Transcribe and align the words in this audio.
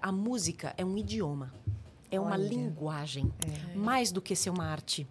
A 0.00 0.10
música 0.10 0.74
é 0.76 0.84
um 0.84 0.96
idioma, 0.96 1.52
é 2.10 2.18
uma 2.18 2.32
Olha. 2.32 2.48
linguagem, 2.48 3.32
mais 3.74 4.10
do 4.10 4.20
que 4.20 4.34
ser 4.34 4.50
uma 4.50 4.64
arte. 4.64 5.06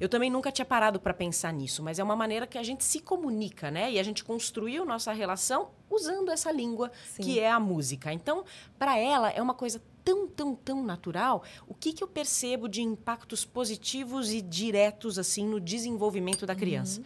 Eu 0.00 0.08
também 0.08 0.28
nunca 0.28 0.50
tinha 0.50 0.64
parado 0.64 0.98
para 0.98 1.14
pensar 1.14 1.52
nisso, 1.52 1.82
mas 1.82 1.98
é 1.98 2.04
uma 2.04 2.16
maneira 2.16 2.46
que 2.46 2.58
a 2.58 2.62
gente 2.62 2.82
se 2.84 3.00
comunica, 3.00 3.70
né? 3.70 3.92
E 3.92 3.98
a 3.98 4.02
gente 4.02 4.24
construiu 4.24 4.84
nossa 4.84 5.12
relação 5.12 5.68
usando 5.88 6.30
essa 6.30 6.50
língua 6.50 6.90
Sim. 7.06 7.22
que 7.22 7.38
é 7.38 7.50
a 7.50 7.60
música. 7.60 8.12
Então, 8.12 8.44
para 8.78 8.98
ela 8.98 9.30
é 9.30 9.40
uma 9.40 9.54
coisa 9.54 9.80
tão, 10.04 10.26
tão, 10.26 10.54
tão 10.54 10.82
natural. 10.82 11.44
O 11.68 11.74
que, 11.74 11.92
que 11.92 12.02
eu 12.02 12.08
percebo 12.08 12.68
de 12.68 12.82
impactos 12.82 13.44
positivos 13.44 14.32
e 14.32 14.42
diretos 14.42 15.18
assim 15.18 15.46
no 15.46 15.60
desenvolvimento 15.60 16.44
da 16.44 16.54
criança? 16.54 17.00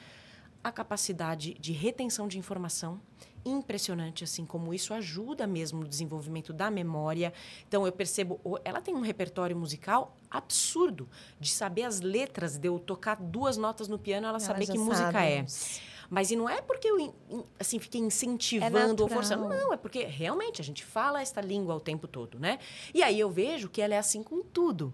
A 0.62 0.72
capacidade 0.72 1.54
de 1.54 1.72
retenção 1.72 2.26
de 2.28 2.38
informação 2.38 3.00
impressionante 3.44 4.24
assim 4.24 4.44
como 4.44 4.74
isso 4.74 4.92
ajuda 4.92 5.46
mesmo 5.46 5.80
no 5.80 5.88
desenvolvimento 5.88 6.52
da 6.52 6.70
memória. 6.70 7.32
Então 7.66 7.86
eu 7.86 7.92
percebo, 7.92 8.40
ela 8.64 8.80
tem 8.80 8.94
um 8.94 9.00
repertório 9.00 9.56
musical 9.56 10.16
absurdo 10.30 11.08
de 11.40 11.50
saber 11.50 11.84
as 11.84 12.00
letras, 12.00 12.58
de 12.58 12.68
eu 12.68 12.78
tocar 12.78 13.16
duas 13.16 13.56
notas 13.56 13.88
no 13.88 13.98
piano, 13.98 14.26
ela, 14.26 14.36
Ela 14.36 14.40
saber 14.40 14.66
que 14.66 14.78
música 14.78 15.12
sabe. 15.12 15.26
é. 15.26 15.46
Mas 16.10 16.30
e 16.30 16.36
não 16.36 16.48
é 16.48 16.62
porque 16.62 16.88
eu 16.88 17.14
assim 17.58 17.78
fiquei 17.78 18.00
incentivando 18.00 18.78
ou 19.02 19.08
natural. 19.08 19.08
forçando, 19.08 19.48
não, 19.48 19.72
é 19.72 19.76
porque 19.76 20.04
realmente 20.04 20.60
a 20.60 20.64
gente 20.64 20.82
fala 20.84 21.20
esta 21.20 21.40
língua 21.40 21.74
o 21.74 21.80
tempo 21.80 22.08
todo, 22.08 22.38
né? 22.38 22.58
E 22.94 23.02
aí 23.02 23.20
eu 23.20 23.30
vejo 23.30 23.68
que 23.68 23.82
ela 23.82 23.94
é 23.94 23.98
assim 23.98 24.22
com 24.22 24.42
tudo 24.42 24.92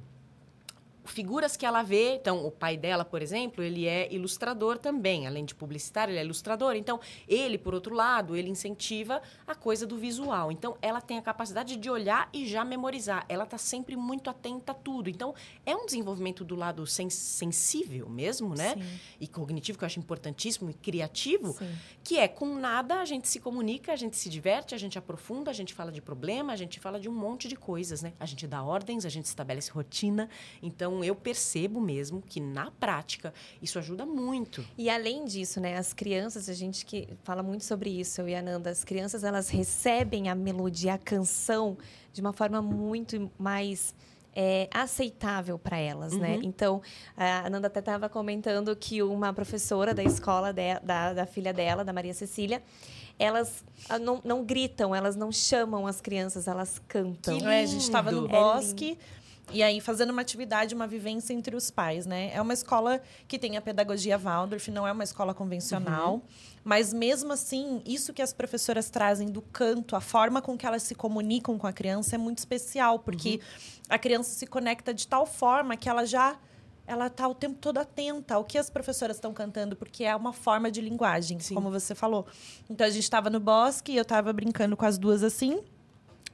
figuras 1.04 1.56
que 1.56 1.64
ela 1.66 1.82
vê. 1.82 2.14
Então, 2.16 2.44
o 2.46 2.50
pai 2.50 2.76
dela, 2.76 3.04
por 3.04 3.22
exemplo, 3.22 3.62
ele 3.62 3.86
é 3.86 4.12
ilustrador 4.12 4.78
também, 4.78 5.26
além 5.26 5.44
de 5.44 5.54
publicitário, 5.54 6.12
ele 6.12 6.18
é 6.18 6.24
ilustrador. 6.24 6.74
Então, 6.76 6.98
ele, 7.28 7.58
por 7.58 7.74
outro 7.74 7.94
lado, 7.94 8.36
ele 8.36 8.48
incentiva 8.50 9.20
a 9.46 9.54
coisa 9.54 9.86
do 9.86 9.96
visual. 9.96 10.50
Então, 10.50 10.76
ela 10.80 11.00
tem 11.00 11.18
a 11.18 11.22
capacidade 11.22 11.76
de 11.76 11.90
olhar 11.90 12.28
e 12.32 12.46
já 12.46 12.64
memorizar. 12.64 13.24
Ela 13.28 13.44
está 13.44 13.58
sempre 13.58 13.96
muito 13.96 14.30
atenta 14.30 14.72
a 14.72 14.74
tudo. 14.74 15.10
Então, 15.10 15.34
é 15.66 15.76
um 15.76 15.84
desenvolvimento 15.86 16.44
do 16.44 16.54
lado 16.54 16.86
sen- 16.86 17.10
sensível 17.10 18.08
mesmo, 18.08 18.54
né? 18.54 18.74
Sim. 18.74 19.00
E 19.20 19.26
cognitivo, 19.26 19.78
que 19.78 19.84
eu 19.84 19.86
acho 19.86 19.98
importantíssimo, 19.98 20.70
e 20.70 20.74
criativo, 20.74 21.52
Sim. 21.58 21.70
que 22.02 22.18
é 22.18 22.26
com 22.28 22.54
nada 22.54 23.00
a 23.00 23.04
gente 23.04 23.28
se 23.28 23.40
comunica, 23.40 23.92
a 23.92 23.96
gente 23.96 24.16
se 24.16 24.28
diverte, 24.28 24.74
a 24.74 24.78
gente 24.78 24.98
aprofunda, 24.98 25.50
a 25.50 25.54
gente 25.54 25.74
fala 25.74 25.92
de 25.92 26.00
problema, 26.00 26.52
a 26.52 26.56
gente 26.56 26.80
fala 26.80 26.98
de 26.98 27.08
um 27.08 27.12
monte 27.12 27.48
de 27.48 27.56
coisas, 27.56 28.02
né? 28.02 28.12
A 28.18 28.26
gente 28.26 28.46
dá 28.46 28.62
ordens, 28.62 29.04
a 29.04 29.08
gente 29.08 29.26
estabelece 29.26 29.70
rotina. 29.70 30.28
Então 30.62 30.93
eu 31.02 31.14
percebo 31.14 31.80
mesmo 31.80 32.22
que 32.22 32.38
na 32.40 32.70
prática 32.70 33.32
isso 33.62 33.78
ajuda 33.78 34.04
muito. 34.04 34.64
E 34.76 34.88
além 34.90 35.24
disso, 35.24 35.58
né, 35.60 35.76
as 35.78 35.92
crianças, 35.92 36.48
a 36.48 36.52
gente 36.52 36.84
que 36.84 37.08
fala 37.24 37.42
muito 37.42 37.64
sobre 37.64 37.88
isso, 37.90 38.20
eu 38.20 38.28
e 38.28 38.34
a 38.34 38.42
Nanda, 38.42 38.70
as 38.70 38.84
crianças 38.84 39.24
elas 39.24 39.48
recebem 39.48 40.28
a 40.28 40.34
melodia, 40.34 40.94
a 40.94 40.98
canção 40.98 41.76
de 42.12 42.20
uma 42.20 42.32
forma 42.32 42.60
muito 42.62 43.30
mais 43.38 43.94
é, 44.36 44.68
aceitável 44.72 45.58
para 45.58 45.78
elas, 45.78 46.12
né? 46.12 46.36
Uhum. 46.36 46.42
Então, 46.42 46.82
a 47.16 47.48
Nanda 47.48 47.68
até 47.68 47.78
estava 47.78 48.08
comentando 48.08 48.74
que 48.74 49.00
uma 49.02 49.32
professora 49.32 49.94
da 49.94 50.02
escola 50.02 50.52
de- 50.52 50.80
da, 50.82 51.12
da 51.12 51.24
filha 51.26 51.52
dela, 51.52 51.84
da 51.84 51.92
Maria 51.92 52.12
Cecília, 52.12 52.60
elas 53.16 53.64
ah, 53.88 53.96
não, 53.96 54.20
não 54.24 54.44
gritam, 54.44 54.92
elas 54.92 55.14
não 55.14 55.30
chamam 55.30 55.86
as 55.86 56.00
crianças, 56.00 56.48
elas 56.48 56.82
cantam. 56.88 57.38
Que 57.38 57.44
É, 57.46 57.62
a 57.62 57.66
gente 57.66 57.82
estava 57.82 58.10
no 58.10 58.22
lindo. 58.22 58.34
É 58.34 58.40
bosque. 58.40 58.98
E 59.52 59.62
aí, 59.62 59.80
fazendo 59.80 60.10
uma 60.10 60.22
atividade, 60.22 60.74
uma 60.74 60.86
vivência 60.86 61.32
entre 61.32 61.54
os 61.54 61.70
pais, 61.70 62.06
né? 62.06 62.30
É 62.34 62.40
uma 62.40 62.54
escola 62.54 63.00
que 63.28 63.38
tem 63.38 63.56
a 63.56 63.60
pedagogia 63.60 64.16
Waldorf, 64.18 64.70
não 64.70 64.86
é 64.86 64.92
uma 64.92 65.04
escola 65.04 65.34
convencional. 65.34 66.22
Mas, 66.64 66.92
mesmo 66.92 67.32
assim, 67.32 67.82
isso 67.84 68.12
que 68.14 68.22
as 68.22 68.32
professoras 68.32 68.88
trazem 68.88 69.28
do 69.28 69.42
canto, 69.42 69.94
a 69.94 70.00
forma 70.00 70.40
com 70.40 70.56
que 70.56 70.66
elas 70.66 70.82
se 70.82 70.94
comunicam 70.94 71.58
com 71.58 71.66
a 71.66 71.72
criança 71.72 72.14
é 72.14 72.18
muito 72.18 72.38
especial. 72.38 72.98
Porque 72.98 73.40
a 73.88 73.98
criança 73.98 74.30
se 74.30 74.46
conecta 74.46 74.94
de 74.94 75.06
tal 75.06 75.26
forma 75.26 75.76
que 75.76 75.88
ela 75.88 76.04
já... 76.04 76.38
Ela 76.86 77.06
está 77.06 77.26
o 77.26 77.34
tempo 77.34 77.56
todo 77.58 77.78
atenta 77.78 78.34
ao 78.34 78.44
que 78.44 78.58
as 78.58 78.68
professoras 78.68 79.16
estão 79.16 79.32
cantando, 79.32 79.74
porque 79.74 80.04
é 80.04 80.14
uma 80.14 80.34
forma 80.34 80.70
de 80.70 80.82
linguagem, 80.82 81.40
Sim. 81.40 81.54
como 81.54 81.70
você 81.70 81.94
falou. 81.94 82.26
Então, 82.68 82.86
a 82.86 82.90
gente 82.90 83.04
estava 83.04 83.30
no 83.30 83.40
bosque 83.40 83.92
e 83.92 83.96
eu 83.96 84.02
estava 84.02 84.32
brincando 84.34 84.76
com 84.76 84.84
as 84.84 84.98
duas 84.98 85.22
assim. 85.22 85.62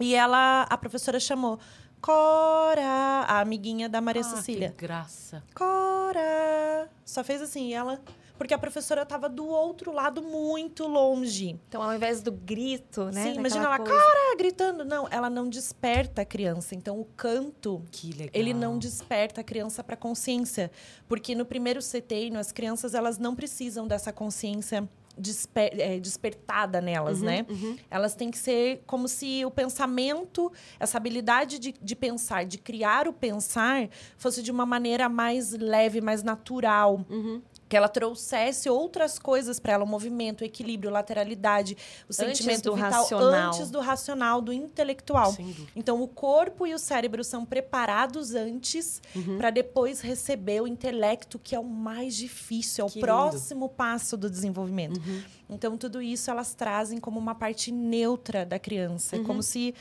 E 0.01 0.15
ela, 0.15 0.63
a 0.63 0.77
professora 0.79 1.21
chamou 1.21 1.59
Cora, 2.01 2.83
a 3.29 3.41
amiguinha 3.41 3.89
da 3.89 4.01
Maria 4.01 4.23
Ah, 4.23 4.25
Cecília. 4.25 4.71
Que 4.71 4.87
graça. 4.87 5.43
Cora. 5.55 6.89
Só 7.05 7.23
fez 7.23 7.43
assim, 7.43 7.69
e 7.69 7.75
ela. 7.75 8.01
Porque 8.39 8.55
a 8.55 8.59
professora 8.59 9.03
estava 9.03 9.29
do 9.29 9.47
outro 9.47 9.93
lado, 9.93 10.23
muito 10.23 10.89
longe. 10.89 11.61
Então, 11.69 11.83
ao 11.83 11.95
invés 11.95 12.23
do 12.23 12.33
grito, 12.33 13.05
né? 13.11 13.25
Sim, 13.25 13.35
imagina 13.35 13.65
ela, 13.67 13.77
coisa- 13.77 13.93
Cora, 13.93 14.37
gritando. 14.39 14.83
Não, 14.83 15.07
ela 15.11 15.29
não 15.29 15.47
desperta 15.47 16.23
a 16.23 16.25
criança. 16.25 16.75
Então, 16.75 16.99
o 16.99 17.05
canto 17.05 17.83
Que 17.93 18.13
legal. 18.13 18.31
ele 18.33 18.55
não 18.55 18.79
desperta 18.79 19.43
a 19.43 19.45
criança 19.45 19.85
para 19.85 19.95
consciência, 19.95 20.71
porque 21.07 21.35
no 21.35 21.45
primeiro 21.45 21.81
CTI, 21.83 22.35
as 22.35 22.51
crianças 22.51 22.95
elas 22.95 23.19
não 23.19 23.35
precisam 23.37 23.87
dessa 23.87 24.11
consciência 24.11 24.89
desper- 25.17 25.73
eh, 25.79 26.01
despertada 26.01 26.81
nelas, 26.81 27.21
Uhum, 27.21 27.27
né? 27.27 27.47
uhum. 27.49 27.77
Elas 27.91 28.15
têm 28.15 28.31
que 28.31 28.39
ser 28.39 28.83
como 28.87 29.09
se 29.09 29.45
o 29.45 29.51
pensamento, 29.51 30.51
essa 30.79 30.97
habilidade 30.97 31.59
de, 31.59 31.75
de 31.81 31.97
pensar, 31.97 32.45
de 32.45 32.59
criar 32.59 33.07
o 33.09 33.13
pensar, 33.13 33.89
fosse 34.17 34.43
de 34.43 34.51
uma 34.51 34.65
maneira 34.67 35.09
mais 35.09 35.53
leve, 35.53 36.01
mais 36.01 36.23
natural. 36.23 37.05
Uhum. 37.09 37.43
Que 37.71 37.77
ela 37.77 37.89
trouxesse 37.89 38.69
outras 38.69 39.17
coisas 39.19 39.61
para 39.61 39.73
ela, 39.75 39.85
o 39.85 39.87
movimento, 39.87 40.41
o 40.43 40.45
equilíbrio, 40.45 40.91
lateralidade, 40.91 41.77
o 42.09 42.13
sentimento 42.13 42.75
vital 42.75 42.91
racional. 43.03 43.49
antes 43.55 43.71
do 43.71 43.79
racional, 43.81 44.41
do 44.43 44.53
intelectual. 44.53 45.35
Então, 45.77 46.03
o 46.03 46.09
corpo 46.09 46.67
e 46.67 46.75
o 46.75 46.79
cérebro 46.79 47.23
são 47.23 47.47
preparados 47.47 48.35
antes 48.35 49.01
Uhum. 49.15 49.39
para 49.39 49.51
depois 49.51 50.01
receber 50.01 50.61
o 50.61 50.67
intelecto, 50.67 51.39
que 51.39 51.55
é 51.55 51.59
o 51.61 51.65
mais 51.65 52.17
difícil, 52.17 52.83
é 52.83 52.87
o 52.87 52.91
Que 52.91 52.97
lindo. 52.97 53.07
próximo 53.07 53.69
passo 53.69 54.17
do 54.17 54.29
desenvolvimento. 54.29 54.99
Uhum. 54.99 55.23
Então, 55.49 55.77
tudo 55.77 56.03
isso 56.03 56.29
elas 56.29 56.53
trazem 56.55 56.99
como 56.99 57.21
uma 57.21 57.37
parte 57.37 57.71
neutra 57.71 58.45
da 58.45 58.59
criança. 58.59 59.15
É 59.15 59.21
como 59.21 59.43
se 59.45 59.75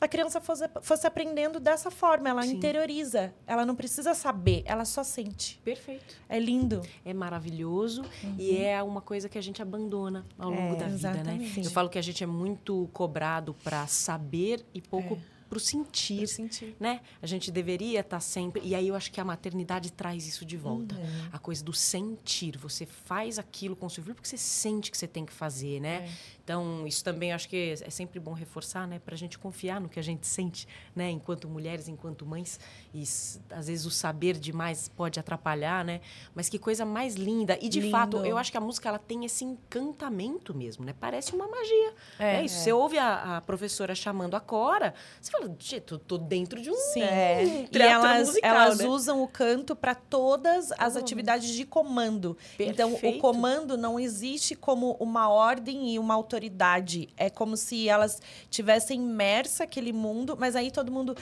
a 0.00 0.08
criança 0.08 0.40
fosse, 0.40 0.64
fosse 0.82 1.06
aprendendo 1.06 1.58
dessa 1.60 1.90
forma. 1.90 2.28
Ela 2.28 2.42
Sim. 2.42 2.56
interioriza. 2.56 3.32
Ela 3.46 3.64
não 3.64 3.74
precisa 3.74 4.14
saber, 4.14 4.62
ela 4.66 4.84
só 4.84 5.02
sente. 5.02 5.60
Perfeito. 5.64 6.16
É 6.28 6.38
lindo. 6.38 6.82
É 7.04 7.14
maravilhoso 7.14 8.04
e 8.38 8.56
é 8.56 8.82
uma 8.82 9.00
coisa 9.00 9.28
que 9.28 9.38
a 9.38 9.42
gente 9.42 9.62
abandona 9.62 10.24
ao 10.38 10.50
longo 10.50 10.74
É, 10.74 10.76
da 10.76 10.86
vida, 10.86 11.12
né? 11.12 11.20
exatamente. 11.20 11.64
Eu 11.64 11.70
falo 11.70 11.88
que 11.88 11.98
a 11.98 12.02
gente 12.02 12.22
é 12.22 12.26
muito 12.26 12.88
cobrado 12.92 13.54
para 13.64 13.86
saber 13.86 14.64
e 14.74 14.80
pouco 14.80 15.18
para 15.54 15.58
o 15.58 15.60
sentir. 15.60 16.26
Sentir. 16.26 16.76
né? 16.80 17.00
A 17.22 17.26
gente 17.26 17.50
deveria 17.52 18.00
estar 18.00 18.20
sempre. 18.20 18.60
E 18.64 18.74
aí 18.74 18.88
eu 18.88 18.96
acho 18.96 19.10
que 19.12 19.20
a 19.20 19.24
maternidade 19.24 19.92
traz 19.92 20.26
isso 20.26 20.44
de 20.44 20.56
volta. 20.56 20.96
Uhum. 20.96 21.28
A 21.32 21.38
coisa 21.38 21.64
do 21.64 21.72
sentir. 21.72 22.58
Você 22.58 22.84
faz 22.84 23.38
aquilo 23.38 23.76
com 23.76 23.86
o 23.86 23.90
seu 23.90 24.02
filho 24.02 24.14
porque 24.14 24.28
você 24.28 24.36
sente 24.36 24.90
que 24.90 24.98
você 24.98 25.06
tem 25.06 25.24
que 25.24 25.32
fazer, 25.32 25.80
né? 25.80 26.06
É. 26.06 26.34
Então, 26.42 26.86
isso 26.86 27.02
também 27.02 27.32
acho 27.32 27.48
que 27.48 27.74
é 27.80 27.90
sempre 27.90 28.20
bom 28.20 28.32
reforçar, 28.32 28.86
né? 28.86 28.98
Pra 28.98 29.16
gente 29.16 29.38
confiar 29.38 29.80
no 29.80 29.88
que 29.88 29.98
a 29.98 30.02
gente 30.02 30.26
sente, 30.26 30.68
né? 30.94 31.10
Enquanto 31.10 31.48
mulheres, 31.48 31.88
enquanto 31.88 32.26
mães. 32.26 32.60
E 32.92 33.02
às 33.50 33.66
vezes 33.68 33.86
o 33.86 33.90
saber 33.90 34.38
demais 34.38 34.88
pode 34.88 35.18
atrapalhar, 35.18 35.84
né? 35.84 36.00
Mas 36.34 36.48
que 36.48 36.58
coisa 36.58 36.84
mais 36.84 37.14
linda. 37.14 37.58
E 37.62 37.68
de 37.68 37.80
Lindo. 37.80 37.92
fato, 37.92 38.16
eu 38.18 38.36
acho 38.36 38.50
que 38.50 38.58
a 38.58 38.60
música 38.60 38.88
ela 38.88 38.98
tem 38.98 39.24
esse 39.24 39.44
encantamento 39.44 40.54
mesmo, 40.54 40.84
né? 40.84 40.94
Parece 40.98 41.34
uma 41.34 41.46
magia. 41.48 41.94
É, 42.18 42.36
É, 42.36 42.44
isso. 42.44 42.58
Você 42.58 42.72
ouve 42.72 42.98
a, 42.98 43.36
a 43.36 43.40
professora 43.40 43.94
chamando 43.94 44.34
a 44.34 44.40
Cora, 44.40 44.94
você 45.20 45.30
fala, 45.30 45.43
gente, 45.58 45.80
tô 45.98 46.18
dentro 46.18 46.60
de 46.60 46.70
um 46.70 46.74
Sim. 46.74 47.00
um 47.02 47.68
E 47.72 47.78
elas, 47.78 48.28
musical, 48.28 48.54
elas 48.54 48.78
né? 48.78 48.86
usam 48.86 49.22
o 49.22 49.28
canto 49.28 49.74
para 49.76 49.94
todas 49.94 50.72
as 50.72 50.94
Todo 50.94 51.02
atividades 51.02 51.48
de 51.48 51.64
comando. 51.64 52.36
Então, 52.58 52.90
o 52.90 52.92
Perfeito. 52.92 53.20
comando 53.20 53.76
não 53.76 53.98
existe 53.98 54.54
como 54.54 54.96
uma 55.00 55.28
ordem 55.28 55.94
e 55.94 55.98
uma 55.98 56.14
autoridade. 56.14 57.08
É 57.16 57.28
como 57.30 57.56
se 57.56 57.88
elas 57.88 58.20
tivessem 58.50 59.00
imersa 59.00 59.64
aquele 59.64 59.92
mundo, 59.92 60.36
mas 60.38 60.56
aí 60.56 60.70
todo 60.70 60.90
mundo 60.90 61.16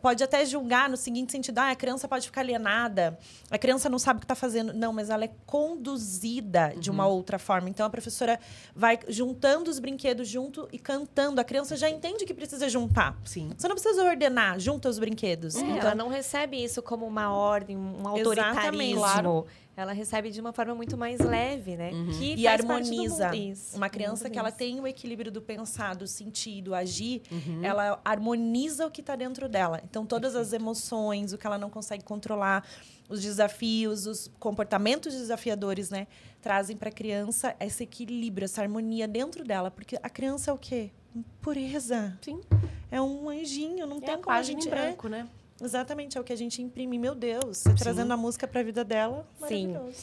pode 0.00 0.22
até 0.24 0.44
julgar 0.44 0.88
no 0.88 0.96
seguinte 0.96 1.32
sentido: 1.32 1.58
ah, 1.58 1.70
a 1.70 1.76
criança 1.76 2.08
pode 2.08 2.26
ficar 2.26 2.40
alienada, 2.40 3.18
a 3.50 3.58
criança 3.58 3.88
não 3.88 3.98
sabe 3.98 4.18
o 4.18 4.20
que 4.20 4.24
está 4.24 4.34
fazendo. 4.34 4.72
Não, 4.72 4.92
mas 4.92 5.10
ela 5.10 5.24
é 5.24 5.30
conduzida 5.46 6.74
de 6.78 6.90
uma 6.90 7.06
outra 7.06 7.38
forma. 7.38 7.68
Então, 7.68 7.86
a 7.86 7.90
professora 7.90 8.40
vai 8.74 8.98
juntando 9.08 9.70
os 9.70 9.78
brinquedos 9.78 10.28
junto 10.28 10.68
e 10.72 10.78
cantando. 10.78 11.40
A 11.40 11.44
criança 11.44 11.76
já 11.76 11.88
entende 11.88 12.24
que 12.24 12.34
precisa 12.34 12.68
juntar. 12.68 13.16
Sim. 13.24 13.50
Você 13.56 13.68
não 13.68 13.74
precisa 13.74 14.04
ordenar, 14.04 14.58
junta 14.58 14.88
os 14.88 14.98
brinquedos. 14.98 15.54
É, 15.56 15.60
Então, 15.60 15.76
ela 15.78 15.94
não 15.94 16.08
recebe 16.08 16.62
isso 16.62 16.82
como 16.82 17.06
uma 17.06 17.32
ordem, 17.32 17.76
um 17.76 18.06
autoritarismo. 18.08 19.00
claro. 19.00 19.46
Ela 19.76 19.92
recebe 19.92 20.30
de 20.30 20.40
uma 20.40 20.52
forma 20.54 20.74
muito 20.74 20.96
mais 20.96 21.20
leve, 21.20 21.76
né? 21.76 21.90
Que 22.18 22.34
e 22.34 22.46
harmoniza. 22.48 23.36
Isso, 23.36 23.76
Uma 23.76 23.90
criança 23.90 24.30
que 24.30 24.38
ela 24.38 24.50
tem 24.50 24.80
o 24.80 24.86
equilíbrio 24.86 25.30
do 25.30 25.42
pensar, 25.42 25.94
do 25.94 26.06
sentir, 26.06 26.62
do 26.62 26.74
agir, 26.74 27.20
Uhum. 27.30 27.62
ela 27.62 28.00
harmoniza 28.02 28.86
o 28.86 28.90
que 28.90 29.02
está 29.02 29.14
dentro 29.14 29.48
dela. 29.48 29.82
Então, 29.84 30.06
todas 30.06 30.34
as 30.34 30.54
emoções, 30.54 31.32
o 31.34 31.38
que 31.38 31.46
ela 31.46 31.58
não 31.58 31.68
consegue 31.68 32.02
controlar, 32.04 32.66
os 33.08 33.20
desafios, 33.22 34.06
os 34.06 34.30
comportamentos 34.40 35.12
desafiadores, 35.14 35.90
né? 35.90 36.06
Trazem 36.40 36.76
para 36.76 36.88
a 36.88 36.92
criança 36.92 37.54
esse 37.60 37.82
equilíbrio, 37.82 38.46
essa 38.46 38.62
harmonia 38.62 39.06
dentro 39.06 39.44
dela. 39.44 39.70
Porque 39.70 39.96
a 40.02 40.08
criança 40.08 40.50
é 40.50 40.54
o 40.54 40.58
quê? 40.58 40.90
Pureza. 41.40 42.18
Sim. 42.22 42.40
é 42.90 43.00
um 43.00 43.28
anjinho, 43.28 43.86
não 43.86 43.98
É 43.98 44.00
tem 44.00 44.14
a 44.14 44.18
como 44.18 44.36
a 44.36 44.42
gente... 44.42 44.66
é, 44.68 44.70
branco, 44.70 45.08
né? 45.08 45.28
Exatamente, 45.60 46.16
é 46.18 46.20
o 46.20 46.24
que 46.24 46.32
a 46.32 46.36
gente 46.36 46.60
imprime. 46.62 46.98
Meu 46.98 47.14
Deus, 47.14 47.58
você 47.58 47.74
trazendo 47.74 48.12
a 48.12 48.16
música 48.16 48.46
pra 48.46 48.62
vida 48.62 48.84
dela, 48.84 49.26
Sim. 49.48 49.68
maravilhoso. 49.68 49.98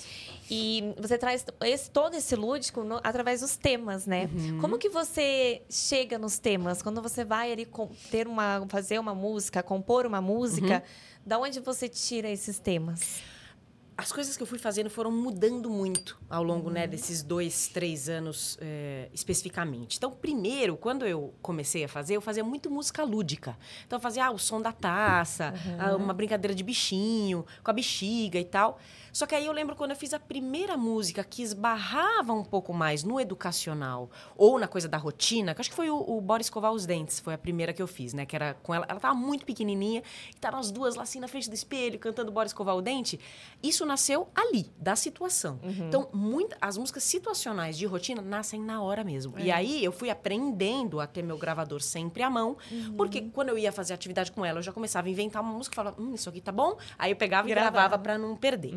E 0.51 0.93
você 0.99 1.17
traz 1.17 1.45
esse, 1.61 1.89
todo 1.89 2.15
esse 2.15 2.35
lúdico 2.35 2.83
no- 2.83 2.99
através 3.03 3.41
dos 3.41 3.55
temas, 3.55 4.05
né? 4.05 4.29
Uhum. 4.33 4.59
Como 4.59 4.77
que 4.77 4.89
você 4.89 5.61
chega 5.69 6.17
nos 6.17 6.37
temas? 6.37 6.81
Quando 6.81 7.01
você 7.01 7.23
vai 7.23 7.51
ali 7.51 7.65
com- 7.65 7.89
ter 8.11 8.27
uma, 8.27 8.65
fazer 8.69 8.99
uma 8.99 9.15
música, 9.15 9.63
compor 9.63 10.05
uma 10.05 10.21
música, 10.21 10.75
Uhum. 10.75 11.21
da 11.25 11.39
onde 11.39 11.59
você 11.59 11.87
tira 11.87 12.29
esses 12.29 12.59
temas? 12.59 13.21
As 13.97 14.11
coisas 14.11 14.35
que 14.35 14.41
eu 14.41 14.47
fui 14.47 14.57
fazendo 14.57 14.89
foram 14.89 15.11
mudando 15.11 15.69
muito 15.69 16.19
ao 16.29 16.43
longo 16.43 16.69
né, 16.69 16.87
desses 16.87 17.21
dois, 17.21 17.67
três 17.67 18.09
anos 18.09 18.57
eh, 18.59 19.07
especificamente. 19.13 19.97
Então, 19.97 20.11
primeiro, 20.11 20.75
quando 20.75 21.05
eu 21.05 21.33
comecei 21.41 21.83
a 21.83 21.87
fazer, 21.87 22.15
eu 22.15 22.21
fazia 22.21 22.43
muito 22.43 22.71
música 22.71 23.03
lúdica. 23.03 23.57
Então, 23.85 23.97
eu 23.97 24.01
fazia 24.01 24.25
ah, 24.25 24.31
o 24.31 24.39
som 24.39 24.61
da 24.61 24.71
taça, 24.71 25.53
ah, 25.77 25.95
uma 25.95 26.13
brincadeira 26.13 26.55
de 26.55 26.63
bichinho, 26.63 27.45
com 27.63 27.69
a 27.69 27.73
bexiga 27.73 28.39
e 28.39 28.45
tal. 28.45 28.79
Só 29.13 29.25
que 29.27 29.35
aí 29.35 29.45
eu 29.45 29.53
lembro 29.53 29.75
quando 29.75 29.91
eu 29.91 29.95
fiz 29.95 30.11
a 30.13 30.19
primeira 30.19 30.75
música 30.75 31.23
que 31.23 31.43
esbarrava 31.43 32.33
um 32.33 32.43
pouco 32.43 32.73
mais 32.73 33.03
no 33.03 33.19
educacional 33.19 34.09
ou 34.35 34.57
na 34.57 34.67
coisa 34.67 34.87
da 34.89 34.97
rotina, 34.97 35.53
que 35.53 35.61
acho 35.61 35.69
que 35.69 35.75
foi 35.75 35.89
o, 35.89 35.95
o 35.95 36.19
Bora 36.19 36.41
Escovar 36.41 36.71
os 36.73 36.85
Dentes, 36.87 37.19
foi 37.19 37.35
a 37.35 37.37
primeira 37.37 37.71
que 37.71 37.81
eu 37.81 37.87
fiz, 37.87 38.11
né? 38.11 38.25
Que 38.25 38.35
era 38.35 38.55
com 38.63 38.73
ela. 38.73 38.87
Ela 38.89 38.99
tava 38.99 39.13
muito 39.13 39.45
pequenininha, 39.45 40.01
e 40.27 40.29
estavam 40.31 40.59
as 40.59 40.71
duas 40.71 40.95
lá 40.95 41.03
assim 41.03 41.19
na 41.19 41.27
frente 41.27 41.47
do 41.47 41.53
espelho, 41.53 41.99
cantando 41.99 42.31
Bora 42.31 42.47
Escovar 42.47 42.75
o 42.75 42.81
Dente. 42.81 43.19
Isso 43.61 43.85
nasceu 43.85 44.27
ali, 44.33 44.71
da 44.79 44.95
situação. 44.95 45.59
Então, 45.63 46.09
muita, 46.11 46.57
as 46.59 46.75
músicas 46.75 47.03
situacionais 47.03 47.77
de 47.77 47.85
rotina 47.85 48.21
nascem 48.21 48.59
na 48.59 48.81
hora 48.81 49.03
mesmo. 49.03 49.37
E 49.37 49.51
aí 49.51 49.83
eu 49.85 49.91
fui 49.91 50.09
aprendendo 50.09 50.99
a 50.99 51.05
ter 51.05 51.21
meu 51.21 51.37
gravador 51.37 51.81
sempre 51.81 52.23
à 52.23 52.29
mão, 52.31 52.57
porque 52.97 53.21
quando 53.21 53.49
eu 53.49 53.57
ia 53.59 53.71
fazer 53.71 53.93
atividade 53.93 54.31
com 54.31 54.43
ela, 54.43 54.57
eu 54.57 54.63
já 54.63 54.71
começava 54.73 55.07
a 55.07 55.11
inventar 55.11 55.41
uma 55.43 55.53
música 55.53 55.73
e 55.73 55.77
falava, 55.77 56.01
hum, 56.01 56.15
isso 56.15 56.27
aqui 56.29 56.41
tá 56.41 56.51
bom. 56.51 56.75
Aí 56.97 57.11
eu 57.11 57.15
pegava 57.15 57.47
e 57.47 57.51
Gravava. 57.51 57.71
gravava 57.71 58.01
para 58.01 58.17
não 58.17 58.35
perder. 58.35 58.73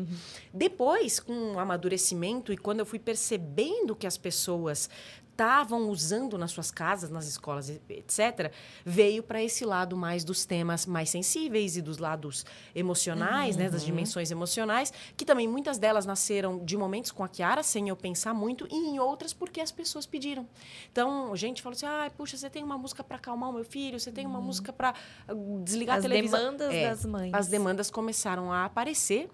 Depois, 0.53 1.19
com 1.19 1.53
o 1.53 1.59
amadurecimento 1.59 2.51
e 2.51 2.57
quando 2.57 2.79
eu 2.79 2.85
fui 2.85 2.99
percebendo 2.99 3.95
que 3.95 4.07
as 4.07 4.17
pessoas 4.17 4.89
estavam 5.37 5.87
usando 5.89 6.35
nas 6.35 6.49
suas 6.49 6.71
casas, 6.71 7.11
nas 7.11 7.27
escolas, 7.27 7.69
etc., 7.69 8.51
veio 8.83 9.21
para 9.21 9.41
esse 9.43 9.63
lado 9.63 9.95
mais 9.95 10.23
dos 10.23 10.45
temas 10.45 10.87
mais 10.87 11.11
sensíveis 11.11 11.77
e 11.77 11.81
dos 11.81 11.99
lados 11.99 12.43
emocionais, 12.73 13.55
né, 13.55 13.69
das 13.69 13.85
dimensões 13.85 14.31
emocionais, 14.31 14.91
que 15.15 15.23
também 15.23 15.47
muitas 15.47 15.77
delas 15.77 16.07
nasceram 16.07 16.57
de 16.65 16.75
momentos 16.75 17.11
com 17.11 17.23
a 17.23 17.27
Kiara, 17.27 17.61
sem 17.61 17.87
eu 17.87 17.95
pensar 17.95 18.33
muito, 18.33 18.67
e 18.71 18.75
em 18.75 18.99
outras 18.99 19.31
porque 19.31 19.61
as 19.61 19.71
pessoas 19.71 20.07
pediram. 20.07 20.47
Então, 20.91 21.35
gente 21.35 21.61
falou 21.61 21.75
assim: 21.75 21.85
ah, 21.85 22.11
puxa, 22.17 22.35
você 22.35 22.49
tem 22.49 22.63
uma 22.63 22.77
música 22.77 23.03
para 23.03 23.17
acalmar 23.17 23.51
o 23.51 23.53
meu 23.53 23.63
filho, 23.63 23.99
você 23.99 24.11
tem 24.11 24.25
uma 24.25 24.41
música 24.41 24.73
para 24.73 24.93
desligar 25.63 25.97
As 25.97 26.05
a 26.05 26.09
televisão. 26.09 26.39
demandas 26.39 26.73
É, 26.73 26.89
das 26.89 27.05
mães. 27.05 27.33
As 27.33 27.47
demandas 27.47 27.91
começaram 27.91 28.51
a 28.51 28.65
aparecer. 28.65 29.29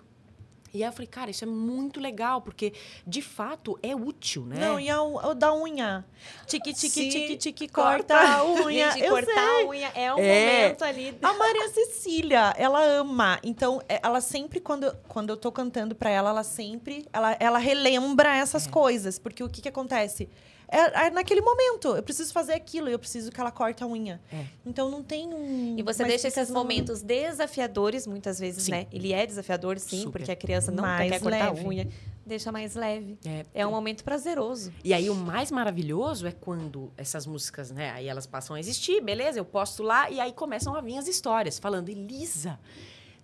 E 0.74 0.82
aí 0.84 0.90
eu 0.90 0.92
falei, 0.92 1.06
cara, 1.08 1.30
isso 1.30 1.44
é 1.44 1.48
muito 1.48 2.00
legal, 2.00 2.42
porque 2.42 2.74
de 3.06 3.22
fato 3.22 3.78
é 3.84 3.96
útil, 3.96 4.44
né? 4.46 4.56
Não, 4.60 4.80
e 4.80 4.90
a, 4.90 5.02
u- 5.04 5.18
o 5.18 5.34
da 5.36 5.54
unha. 5.54 6.04
Tique, 6.48 6.74
tique, 6.74 6.90
Se 6.90 7.10
tique, 7.10 7.38
tique, 7.38 7.68
corta 7.68 8.16
corta 8.16 8.38
a 8.38 8.44
unha. 8.66 8.92
Gente, 8.92 9.04
Eu 9.06 9.12
cortar 9.14 9.34
sei. 9.34 9.64
a 9.66 9.68
unha 9.70 9.88
é 9.94 10.14
um 10.14 10.18
É. 10.18 10.64
momento 10.64 10.84
ali. 10.84 11.18
A 11.22 11.34
Maria 11.34 11.70
Cecília, 11.70 12.54
ela 12.58 12.84
ama. 12.84 13.40
Então, 13.44 13.82
é- 13.88 14.00
ela 14.04 14.20
sempre, 14.20 14.60
quando, 14.60 14.92
quando 15.08 15.30
eu 15.30 15.38
tô 15.38 15.52
cantando 15.52 15.94
pra 15.94 16.10
ela, 16.10 16.32
ela 16.32 16.44
sempre, 16.44 17.06
ela, 17.14 17.38
ela 17.40 17.60
relembra 17.60 18.36
É. 18.36 18.40
essas 18.40 18.66
coisas. 18.66 19.20
Porque 19.20 19.44
o 19.44 19.50
que 19.50 19.62
que 19.62 19.70
acontece? 19.70 20.28
É, 20.74 21.06
é 21.08 21.10
naquele 21.12 21.42
momento, 21.42 21.96
eu 21.96 22.02
preciso 22.04 22.34
fazer 22.34 22.54
aquilo, 22.54 22.90
eu 22.90 22.98
preciso 22.98 23.32
que 23.32 23.40
ela 23.40 23.52
corte 23.52 23.84
a 23.84 23.88
unha. 23.88 24.20
É. 24.32 24.46
Então, 24.66 24.90
não 24.90 25.04
tem 25.04 25.34
um... 25.34 25.76
E 25.78 25.84
você 25.84 26.04
deixa 26.04 26.28
esses 26.28 26.50
momentos 26.50 27.02
desafiadores, 27.02 28.08
muitas 28.08 28.40
vezes, 28.40 28.64
Sim. 28.64 28.72
né? 28.72 28.88
Ele 28.92 29.14
é 29.14 29.26
desafiador, 29.26 29.78
sim, 29.80 30.02
Super. 30.02 30.20
porque 30.20 30.32
a 30.32 30.36
criança 30.36 30.72
não 30.72 30.84
Mais 30.84 31.12
quer 31.12 31.20
cortar 31.20 31.54
leve. 31.54 31.66
a 31.66 31.68
unha. 31.68 31.88
Deixa 32.26 32.52
mais 32.52 32.74
leve. 32.74 33.18
É, 33.26 33.46
É 33.54 33.68
um 33.68 33.72
momento 33.72 34.04
prazeroso. 34.04 34.74
E 34.84 34.94
aí 34.94 35.10
o 35.10 35.16
mais 35.16 35.52
maravilhoso 35.52 36.26
é 36.26 36.32
quando 36.32 36.92
essas 36.98 37.28
músicas, 37.28 37.70
né? 37.70 37.92
Aí 37.92 38.08
elas 38.08 38.26
passam 38.26 38.56
a 38.56 38.60
existir, 38.60 39.02
beleza? 39.02 39.38
Eu 39.40 39.46
posto 39.46 39.84
lá 39.84 40.10
e 40.10 40.20
aí 40.22 40.32
começam 40.32 40.74
a 40.74 40.80
vir 40.82 40.98
as 40.98 41.08
histórias 41.08 41.60
falando, 41.60 41.90
Elisa, 41.90 42.58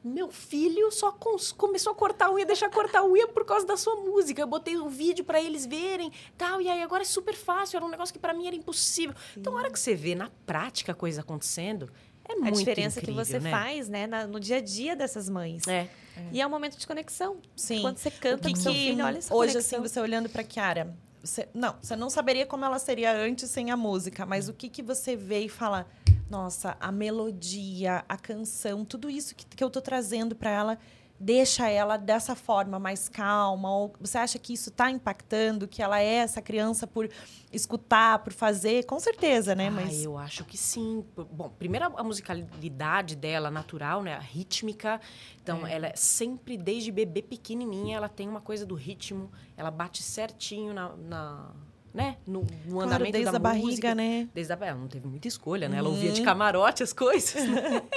meu 0.03 0.31
filho 0.31 0.89
só 0.91 1.11
começou 1.57 1.91
a 1.91 1.95
cortar 1.95 2.27
a 2.27 2.33
unha, 2.33 2.45
deixar 2.45 2.69
cortar 2.69 2.99
a 2.99 3.05
unha 3.05 3.27
por 3.27 3.43
causa 3.45 3.65
da 3.65 3.75
sua 3.75 3.95
música. 3.97 4.41
Eu 4.41 4.47
botei 4.47 4.77
o 4.77 4.87
vídeo 4.89 5.25
pra 5.25 5.41
eles 5.41 5.65
verem, 5.65 6.11
tal, 6.37 6.61
e 6.61 6.69
aí 6.69 6.81
agora 6.81 7.01
é 7.03 7.05
super 7.05 7.35
fácil, 7.35 7.77
era 7.77 7.85
um 7.85 7.89
negócio 7.89 8.13
que 8.13 8.19
pra 8.19 8.33
mim 8.33 8.47
era 8.47 8.55
impossível. 8.55 9.13
Então, 9.35 9.53
a 9.53 9.59
hora 9.59 9.69
que 9.71 9.79
você 9.79 9.93
vê 9.95 10.15
na 10.15 10.29
prática 10.45 10.93
a 10.93 10.95
coisa 10.95 11.21
acontecendo, 11.21 11.91
é 12.27 12.33
a 12.33 12.37
muito 12.37 12.57
diferença 12.59 12.99
incrível, 12.99 13.21
que 13.23 13.27
você 13.29 13.39
né? 13.39 13.51
faz, 13.51 13.89
né, 13.89 14.07
na- 14.07 14.25
no 14.27 14.39
dia 14.39 14.57
a 14.57 14.61
dia 14.61 14.95
dessas 14.95 15.27
mães. 15.27 15.67
É. 15.67 15.89
E 16.31 16.41
é 16.41 16.45
um 16.45 16.49
momento 16.49 16.77
de 16.77 16.85
conexão. 16.85 17.37
Sim. 17.55 17.81
Quando 17.81 17.97
você 17.97 18.11
canta 18.11 18.47
O 18.47 18.51
com 18.51 18.55
que 18.57 18.61
seu 18.61 18.71
que 18.71 18.77
filho, 18.77 19.03
olha 19.05 19.17
essa 19.17 19.33
hoje 19.33 19.53
conexão. 19.53 19.79
assim 19.79 19.89
você 19.89 19.99
olhando 19.99 20.29
para 20.29 20.43
Kiara, 20.43 20.95
você, 21.21 21.49
não, 21.53 21.75
você 21.81 21.95
não 21.95 22.09
saberia 22.09 22.45
como 22.45 22.63
ela 22.63 22.77
seria 22.79 23.11
antes 23.13 23.49
sem 23.49 23.71
a 23.71 23.75
música, 23.77 24.25
mas 24.25 24.47
o 24.47 24.53
que 24.53 24.69
que 24.69 24.81
você 24.81 25.15
vê 25.15 25.39
e 25.41 25.49
fala, 25.49 25.87
nossa, 26.29 26.77
a 26.79 26.91
melodia, 26.91 28.03
a 28.07 28.17
canção, 28.17 28.85
tudo 28.85 29.09
isso 29.09 29.35
que, 29.35 29.45
que 29.45 29.63
eu 29.63 29.69
tô 29.69 29.81
trazendo 29.81 30.35
para 30.35 30.49
ela 30.51 30.77
deixa 31.21 31.67
ela 31.69 31.97
dessa 31.97 32.33
forma 32.33 32.79
mais 32.79 33.09
calma? 33.09 33.69
Ou 33.75 33.93
você 33.99 34.17
acha 34.17 34.39
que 34.39 34.53
isso 34.53 34.69
está 34.69 34.89
impactando, 34.89 35.67
que 35.67 35.81
ela 35.81 35.99
é 35.99 36.05
essa 36.13 36.41
criança 36.41 36.87
por 36.87 37.09
escutar, 37.51 38.19
por 38.19 38.31
fazer? 38.31 38.85
Com 38.85 38.97
certeza, 39.01 39.53
né? 39.53 39.67
Ah, 39.67 39.71
Mas 39.71 40.01
eu 40.03 40.17
acho 40.17 40.45
que 40.45 40.57
sim. 40.57 41.03
Bom, 41.31 41.49
primeiro 41.49 41.93
a- 41.97 42.03
musicalidade 42.03 43.17
dela, 43.17 43.51
natural, 43.51 44.01
né? 44.01 44.13
A 44.15 44.19
rítmica. 44.19 45.01
Então, 45.43 45.67
ela 45.67 45.87
é 45.87 45.95
sempre, 45.95 46.55
desde 46.57 46.89
bebê 46.89 47.21
pequenininha, 47.21 47.97
ela 47.97 48.07
tem 48.07 48.29
uma 48.29 48.39
coisa 48.39 48.65
do 48.65 48.75
ritmo. 48.75 49.29
Ela 49.57 49.71
bate 49.71 50.01
certinho 50.01 50.73
na... 50.73 50.95
na- 50.95 51.51
né? 51.93 52.17
No, 52.27 52.41
no 52.41 52.47
claro, 52.73 52.85
andamento 52.87 53.11
desde 53.13 53.31
da 53.31 53.37
a 53.37 53.39
barriga, 53.39 53.65
música. 53.67 53.95
né? 53.95 54.27
Desde 54.33 54.53
a... 54.53 54.57
Ela 54.61 54.77
não 54.79 54.87
teve 54.87 55.07
muita 55.07 55.27
escolha, 55.27 55.67
né? 55.67 55.77
Ela 55.77 55.87
Uhum. 55.89 55.95
ouvia 55.95 56.11
de 56.11 56.21
camarote 56.21 56.83
as 56.83 56.93
coisas, 56.93 57.47
né? 57.47 57.81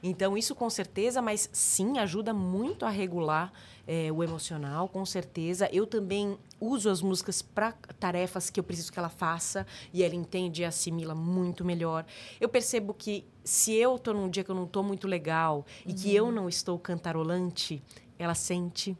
Então, 0.00 0.38
isso 0.38 0.54
com 0.54 0.70
certeza, 0.70 1.20
mas 1.20 1.50
sim, 1.52 1.98
ajuda 1.98 2.32
muito 2.32 2.86
a 2.86 2.88
regular 2.88 3.52
eh, 3.84 4.12
o 4.12 4.22
emocional, 4.22 4.88
com 4.88 5.04
certeza. 5.04 5.68
Eu 5.72 5.88
também 5.88 6.38
uso 6.60 6.88
as 6.88 7.02
músicas 7.02 7.42
para 7.42 7.72
tarefas 7.98 8.48
que 8.48 8.60
eu 8.60 8.64
preciso 8.64 8.92
que 8.92 8.98
ela 9.00 9.08
faça 9.08 9.66
e 9.92 10.04
ela 10.04 10.14
entende 10.14 10.62
e 10.62 10.64
assimila 10.64 11.16
muito 11.16 11.64
melhor. 11.64 12.06
Eu 12.40 12.48
percebo 12.48 12.94
que 12.94 13.24
se 13.42 13.74
eu 13.74 13.98
tô 13.98 14.12
num 14.12 14.30
dia 14.30 14.44
que 14.44 14.50
eu 14.52 14.54
não 14.54 14.68
tô 14.68 14.84
muito 14.84 15.08
legal 15.08 15.66
e 15.84 15.92
que 15.92 16.14
eu 16.14 16.30
não 16.30 16.48
estou 16.48 16.78
cantarolante, 16.78 17.82
ela 18.16 18.36
sente. 18.36 18.96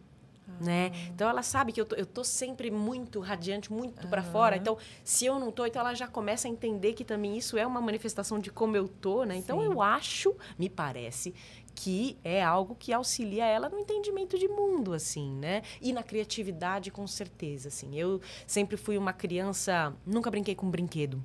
Né? 0.60 0.90
Então 1.14 1.28
ela 1.28 1.42
sabe 1.42 1.72
que 1.72 1.80
eu 1.80 1.84
tô, 1.84 1.94
eu 1.94 2.06
tô 2.06 2.24
sempre 2.24 2.70
muito 2.70 3.20
radiante, 3.20 3.72
muito 3.72 4.08
pra 4.08 4.22
fora. 4.22 4.56
Então, 4.56 4.76
se 5.04 5.24
eu 5.24 5.38
não 5.38 5.52
tô, 5.52 5.66
então 5.66 5.80
ela 5.80 5.94
já 5.94 6.08
começa 6.08 6.48
a 6.48 6.50
entender 6.50 6.94
que 6.94 7.04
também 7.04 7.36
isso 7.36 7.56
é 7.56 7.66
uma 7.66 7.80
manifestação 7.80 8.38
de 8.38 8.50
como 8.50 8.76
eu 8.76 8.88
tô, 8.88 9.24
né? 9.24 9.36
Então 9.36 9.62
eu 9.62 9.80
acho, 9.80 10.34
me 10.58 10.68
parece, 10.68 11.34
que 11.74 12.18
é 12.24 12.42
algo 12.42 12.74
que 12.74 12.92
auxilia 12.92 13.46
ela 13.46 13.68
no 13.68 13.78
entendimento 13.78 14.36
de 14.36 14.48
mundo, 14.48 14.92
assim, 14.92 15.30
né? 15.36 15.62
E 15.80 15.92
na 15.92 16.02
criatividade, 16.02 16.90
com 16.90 17.06
certeza, 17.06 17.68
assim. 17.68 17.96
Eu 17.96 18.20
sempre 18.46 18.76
fui 18.76 18.98
uma 18.98 19.12
criança, 19.12 19.94
nunca 20.04 20.28
brinquei 20.28 20.56
com 20.56 20.68
brinquedo. 20.68 21.22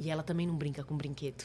E 0.00 0.10
ela 0.10 0.22
também 0.22 0.46
não 0.46 0.54
brinca 0.54 0.84
com 0.84 0.96
brinquedo, 0.96 1.44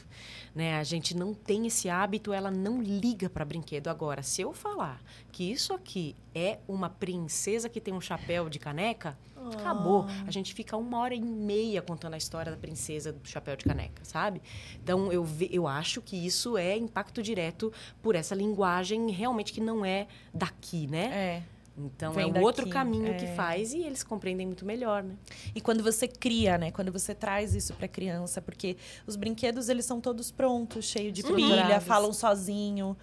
né? 0.53 0.77
A 0.77 0.83
gente 0.83 1.17
não 1.17 1.33
tem 1.33 1.65
esse 1.65 1.89
hábito, 1.89 2.31
ela 2.31 2.51
não 2.51 2.81
liga 2.81 3.27
para 3.29 3.43
brinquedo. 3.43 3.87
Agora, 3.87 4.21
se 4.21 4.41
eu 4.41 4.53
falar 4.53 5.01
que 5.31 5.51
isso 5.51 5.73
aqui 5.73 6.15
é 6.35 6.59
uma 6.67 6.87
princesa 6.89 7.67
que 7.67 7.81
tem 7.81 7.93
um 7.93 8.01
chapéu 8.01 8.49
de 8.49 8.59
caneca, 8.59 9.17
acabou. 9.53 10.05
A 10.27 10.31
gente 10.31 10.53
fica 10.53 10.77
uma 10.77 10.99
hora 10.99 11.13
e 11.15 11.19
meia 11.21 11.81
contando 11.81 12.13
a 12.13 12.17
história 12.17 12.51
da 12.51 12.57
princesa 12.57 13.11
do 13.11 13.27
chapéu 13.27 13.55
de 13.55 13.65
caneca, 13.65 14.05
sabe? 14.05 14.41
Então, 14.81 15.11
eu, 15.11 15.23
ve- 15.23 15.49
eu 15.51 15.67
acho 15.67 16.01
que 16.01 16.15
isso 16.15 16.55
é 16.57 16.77
impacto 16.77 17.21
direto 17.23 17.73
por 18.01 18.13
essa 18.15 18.33
linguagem 18.35 19.09
realmente 19.11 19.51
que 19.51 19.59
não 19.59 19.83
é 19.83 20.07
daqui, 20.33 20.87
né? 20.87 21.05
É. 21.11 21.43
Então, 21.77 22.13
Vem 22.13 22.31
é 22.35 22.39
o 22.39 22.43
outro 22.43 22.65
daqui, 22.65 22.73
caminho 22.73 23.17
que 23.17 23.25
é. 23.25 23.35
faz 23.35 23.73
e 23.73 23.79
eles 23.79 24.03
compreendem 24.03 24.45
muito 24.45 24.63
melhor, 24.65 25.01
né? 25.01 25.15
E 25.55 25.59
quando 25.61 25.81
você 25.83 26.07
cria, 26.07 26.57
né? 26.57 26.71
Quando 26.71 26.91
você 26.91 27.15
traz 27.15 27.55
isso 27.55 27.73
para 27.73 27.87
criança, 27.87 28.41
porque 28.41 28.77
os 29.07 29.15
brinquedos 29.15 29.69
eles 29.69 29.85
são 29.85 29.99
todos 29.99 30.31
prontos, 30.31 30.85
cheios 30.85 31.11
de 31.13 31.21
Estruturados. 31.21 31.83
falam 31.83 32.13
sozinho. 32.13 32.95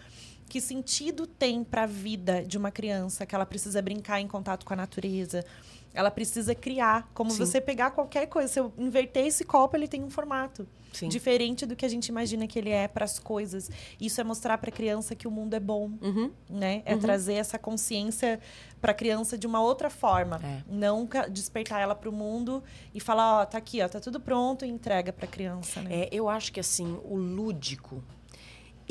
Que 0.51 0.61
sentido 0.61 1.29
tem 1.29 1.63
para 1.63 1.85
a 1.85 1.87
vida 1.87 2.43
de 2.45 2.59
uma 2.59 2.73
criança 2.73 3.25
que 3.25 3.37
ela 3.37 3.47
precisa 3.47 3.81
brincar 3.81 4.21
em 4.21 4.27
contato 4.27 4.67
com 4.67 4.73
a 4.73 4.77
natureza? 4.77 5.45
Ela 5.95 6.11
precisa 6.11 6.57
criar. 6.57 7.09
Como 7.15 7.31
Sim. 7.31 7.39
você 7.39 7.61
pegar 7.61 7.93
qualquer 7.93 8.27
coisa. 8.27 8.49
Se 8.53 8.59
eu 8.59 8.73
inverter 8.77 9.25
esse 9.27 9.45
copo, 9.45 9.77
ele 9.77 9.87
tem 9.87 10.03
um 10.03 10.11
formato. 10.11 10.67
Sim. 10.93 11.07
Diferente 11.09 11.65
do 11.67 11.77
que 11.77 11.87
a 11.87 11.89
gente 11.89 12.09
imagina 12.09 12.49
que 12.49 12.59
ele 12.59 12.71
é 12.71 12.89
para 12.89 13.05
as 13.05 13.17
coisas. 13.21 13.71
Isso 14.01 14.21
é 14.21 14.25
mostrar 14.25 14.59
para 14.59 14.71
a 14.71 14.73
criança 14.73 15.15
que 15.15 15.29
o 15.29 15.31
mundo 15.31 15.55
é 15.55 15.61
bom, 15.61 15.93
Uhum. 16.03 16.33
né? 16.49 16.83
É 16.85 16.97
trazer 16.97 17.35
essa 17.35 17.57
consciência 17.57 18.41
para 18.81 18.91
a 18.91 18.95
criança 18.95 19.39
de 19.39 19.47
uma 19.47 19.63
outra 19.63 19.89
forma. 19.89 20.41
É. 20.43 20.63
Não 20.69 21.09
despertar 21.31 21.81
ela 21.81 21.95
para 21.95 22.11
o 22.11 22.13
mundo 22.13 22.61
e 22.93 22.99
falar, 22.99 23.43
ó, 23.43 23.47
tá 23.47 23.57
aqui, 23.57 23.81
ó, 23.81 23.89
tá 23.89 24.01
tudo 24.01 24.19
pronto 24.19 24.65
e 24.65 24.69
entrega 24.69 25.13
para 25.13 25.27
a 25.27 25.29
criança, 25.29 25.81
né? 25.81 25.91
É, 25.93 26.09
eu 26.11 26.29
acho 26.29 26.53
que 26.53 26.59
assim, 26.59 26.99
o 27.05 27.15
lúdico, 27.17 28.03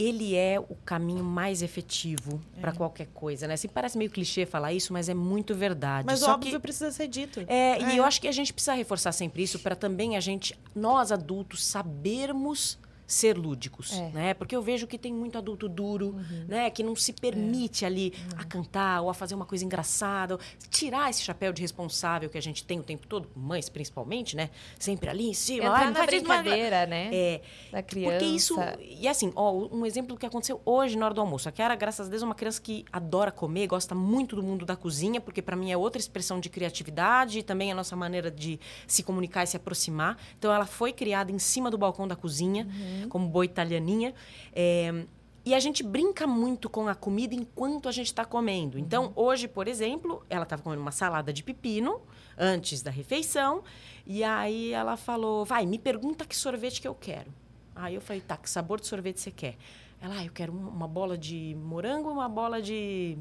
ele 0.01 0.35
é 0.35 0.59
o 0.59 0.75
caminho 0.85 1.23
mais 1.23 1.61
efetivo 1.61 2.41
É. 2.57 2.61
para 2.61 2.71
qualquer 2.71 3.07
coisa, 3.13 3.47
né? 3.47 3.55
Assim, 3.55 3.67
parece 3.67 3.97
meio 3.97 4.09
clichê 4.09 4.45
falar 4.45 4.71
isso, 4.71 4.93
mas 4.93 5.09
é 5.09 5.13
muito 5.13 5.53
verdade. 5.53 6.05
Mas 6.05 6.19
Só 6.21 6.33
óbvio 6.35 6.51
que 6.53 6.59
precisa 6.59 6.89
ser 6.91 7.07
dito. 7.07 7.41
É, 7.47 7.81
É. 7.81 7.93
e 7.93 7.97
eu 7.97 8.03
acho 8.03 8.21
que 8.21 8.27
a 8.27 8.31
gente 8.31 8.53
precisa 8.53 8.73
reforçar 8.73 9.11
sempre 9.11 9.43
isso 9.43 9.59
para 9.59 9.75
também 9.75 10.15
a 10.15 10.19
gente, 10.19 10.57
nós 10.73 11.11
adultos, 11.11 11.63
sabermos 11.65 12.77
ser 13.11 13.35
lúdicos, 13.35 13.91
É. 13.91 14.09
né? 14.11 14.33
Porque 14.35 14.55
eu 14.55 14.61
vejo 14.61 14.85
que 14.85 14.95
tem 14.95 15.11
muito 15.11 15.35
adulto 15.35 15.67
duro, 15.67 16.15
né? 16.47 16.69
Que 16.69 16.83
não 16.83 16.95
se 16.95 17.11
permite 17.11 17.83
ali 17.83 18.13
a 18.37 18.43
cantar 18.43 19.01
ou 19.01 19.09
a 19.09 19.15
fazer 19.15 19.33
uma 19.33 19.47
coisa 19.47 19.65
engraçada, 19.65 20.37
tirar 20.69 21.09
esse 21.09 21.23
chapéu 21.23 21.51
de 21.51 21.59
responsável 21.59 22.29
que 22.29 22.37
a 22.37 22.41
gente 22.41 22.63
tem 22.63 22.79
o 22.79 22.83
tempo 22.83 23.07
todo, 23.07 23.27
mães 23.35 23.67
principalmente, 23.67 24.35
né? 24.35 24.51
Sempre 24.77 25.09
ali 25.09 25.27
em 25.27 25.33
cima. 25.33 25.63
Entrar 25.65 25.77
"Ai, 25.79 25.85
não 25.85 25.93
na 25.93 25.99
faz 26.01 26.11
isso, 26.13 26.21
não 26.23 26.27
faz-" 26.29 26.43
brincadeira, 26.43 26.85
né? 26.85 27.09
É, 27.11 27.41
Da 27.71 27.81
criança. 27.81 28.11
porque 28.19 28.25
isso. 28.25 28.55
E 28.99 29.07
assim, 29.07 29.31
ó, 29.35 29.51
um 29.71 29.85
exemplo 29.87 30.15
que 30.15 30.25
aconteceu 30.27 30.61
hoje 30.63 30.95
na 30.95 31.05
hora 31.05 31.13
do 31.15 31.21
almoço. 31.21 31.49
A 31.49 31.51
Kiara, 31.51 31.75
graças 31.75 32.05
a 32.05 32.09
Deus, 32.11 32.21
é 32.21 32.25
uma 32.25 32.35
criança 32.35 32.61
que 32.61 32.85
adora 32.91 33.31
comer, 33.31 33.65
gosta 33.65 33.95
muito 33.95 34.35
do 34.35 34.43
mundo 34.43 34.67
da 34.67 34.75
cozinha, 34.75 35.19
porque 35.19 35.41
para 35.41 35.55
mim 35.55 35.71
é 35.71 35.77
outra 35.77 35.99
expressão 35.99 36.39
de 36.39 36.47
criatividade 36.47 37.39
e 37.39 37.43
também 37.43 37.71
a 37.71 37.75
nossa 37.75 37.95
maneira 37.95 38.29
de 38.29 38.59
se 38.85 39.01
comunicar 39.01 39.43
e 39.43 39.47
se 39.47 39.57
aproximar. 39.57 40.15
Então 40.37 40.53
ela 40.53 40.67
foi 40.67 40.93
criada 40.93 41.31
em 41.31 41.39
cima 41.39 41.71
do 41.71 41.77
balcão 41.77 42.07
da 42.07 42.15
cozinha, 42.15 42.67
como 43.07 43.27
boa 43.27 43.45
italianinha. 43.45 44.13
É, 44.53 45.05
e 45.45 45.53
a 45.55 45.59
gente 45.59 45.81
brinca 45.81 46.27
muito 46.27 46.69
com 46.69 46.87
a 46.87 46.93
comida 46.93 47.33
enquanto 47.33 47.87
a 47.87 47.91
gente 47.91 48.07
está 48.07 48.25
comendo. 48.25 48.77
Então, 48.77 49.11
hoje, 49.15 49.47
por 49.47 49.67
exemplo, 49.67 50.23
ela 50.29 50.43
estava 50.43 50.61
comendo 50.61 50.81
uma 50.81 50.91
salada 50.91 51.31
de 51.31 51.41
pepino 51.43 52.01
antes 52.37 52.81
da 52.81 52.91
refeição. 52.91 53.63
E 54.05 54.23
aí 54.23 54.73
ela 54.73 54.97
falou: 54.97 55.45
vai, 55.45 55.65
me 55.65 55.79
pergunta 55.79 56.25
que 56.25 56.35
sorvete 56.35 56.81
que 56.81 56.87
eu 56.87 56.93
quero. 56.95 57.31
Aí 57.75 57.95
eu 57.95 58.01
falei: 58.01 58.21
tá, 58.21 58.35
que 58.37 58.49
sabor 58.49 58.79
de 58.79 58.87
sorvete 58.87 59.19
você 59.21 59.31
quer? 59.31 59.55
Ela, 60.01 60.15
ah, 60.19 60.25
eu 60.25 60.31
quero 60.31 60.53
um- 60.53 60.67
uma 60.69 60.87
bola 60.87 61.17
de 61.17 61.55
morango 61.59 62.09
uma 62.09 62.29
bola 62.29 62.61
de 62.61 63.17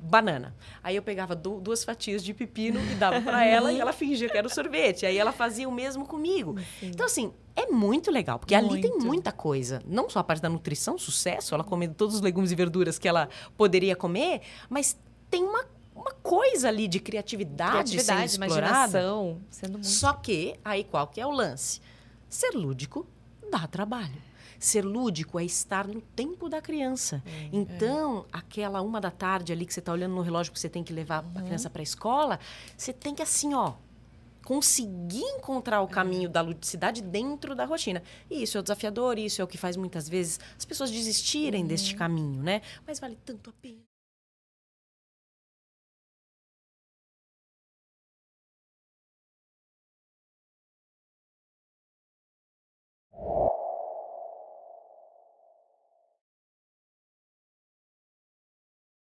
banana. 0.00 0.54
Aí 0.82 0.96
eu 0.96 1.02
pegava 1.02 1.34
du- 1.34 1.60
duas 1.60 1.84
fatias 1.84 2.24
de 2.24 2.32
pepino 2.32 2.80
e 2.80 2.94
dava 2.94 3.20
para 3.20 3.44
ela 3.44 3.72
e 3.72 3.80
ela 3.80 3.92
fingia 3.92 4.28
que 4.28 4.36
era 4.36 4.46
o 4.46 4.50
sorvete. 4.50 5.04
Aí 5.04 5.16
ela 5.18 5.32
fazia 5.32 5.68
o 5.68 5.72
mesmo 5.72 6.06
comigo. 6.06 6.56
Então, 6.82 7.04
assim, 7.06 7.32
é 7.54 7.66
muito 7.66 8.10
legal, 8.10 8.38
porque 8.38 8.54
ali 8.54 8.80
tem 8.80 8.90
Muito. 8.92 9.06
muita 9.06 9.32
coisa. 9.32 9.82
Não 9.86 10.08
só 10.08 10.20
a 10.20 10.24
parte 10.24 10.40
da 10.40 10.48
nutrição, 10.48 10.96
sucesso, 10.96 11.54
ela 11.54 11.64
comendo 11.64 11.94
todos 11.94 12.14
os 12.14 12.20
legumes 12.20 12.50
e 12.52 12.54
verduras 12.54 12.98
que 12.98 13.08
ela 13.08 13.28
poderia 13.56 13.94
comer, 13.96 14.40
mas 14.70 14.96
tem 15.28 15.42
uma, 15.44 15.64
uma 15.94 16.12
coisa 16.22 16.68
ali 16.68 16.86
de 16.88 17.00
criatividade, 17.00 17.72
Criatividade, 17.96 18.30
sendo 18.32 18.44
explorada. 18.44 19.00
sendo 19.50 19.72
muito... 19.72 19.86
Só 19.86 20.12
que, 20.12 20.54
aí 20.64 20.84
qual 20.84 21.06
que 21.08 21.20
é 21.20 21.26
o 21.26 21.30
lance? 21.30 21.80
Ser 22.28 22.50
lúdico 22.52 23.06
dá 23.50 23.66
trabalho. 23.66 24.27
Ser 24.58 24.84
lúdico 24.84 25.38
é 25.38 25.44
estar 25.44 25.86
no 25.86 26.00
tempo 26.00 26.48
da 26.48 26.60
criança. 26.60 27.22
Então, 27.52 28.26
aquela 28.32 28.80
uma 28.82 29.00
da 29.00 29.10
tarde 29.10 29.52
ali 29.52 29.64
que 29.64 29.72
você 29.72 29.80
está 29.80 29.92
olhando 29.92 30.14
no 30.14 30.20
relógio 30.22 30.52
que 30.52 30.58
você 30.58 30.68
tem 30.68 30.82
que 30.82 30.92
levar 30.92 31.24
a 31.34 31.42
criança 31.42 31.70
para 31.70 31.80
a 31.80 31.84
escola, 31.84 32.40
você 32.76 32.92
tem 32.92 33.14
que 33.14 33.22
assim, 33.22 33.54
ó, 33.54 33.74
conseguir 34.44 35.24
encontrar 35.36 35.82
o 35.82 35.86
caminho 35.86 36.28
da 36.28 36.40
ludicidade 36.40 37.02
dentro 37.02 37.54
da 37.54 37.64
rotina. 37.64 38.02
E 38.30 38.42
isso 38.42 38.56
é 38.56 38.60
o 38.60 38.62
desafiador, 38.62 39.18
isso 39.18 39.42
é 39.42 39.44
o 39.44 39.46
que 39.46 39.58
faz 39.58 39.76
muitas 39.76 40.08
vezes 40.08 40.40
as 40.56 40.64
pessoas 40.64 40.90
desistirem 40.90 41.66
deste 41.66 41.94
caminho, 41.94 42.42
né? 42.42 42.62
Mas 42.86 42.98
vale 42.98 43.16
tanto 43.24 43.50
a 43.50 43.52
pena. 43.52 43.82